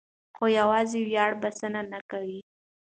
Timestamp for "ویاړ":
1.09-1.31